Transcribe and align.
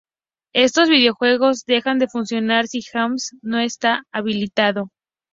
Estos 0.55 0.89
videojuegos 0.89 1.63
dejan 1.67 1.99
de 1.99 2.07
funcionar 2.07 2.67
si 2.67 2.81
JavaScript 2.81 3.37
no 3.43 3.59
está 3.59 4.01
habilitado. 4.11 4.89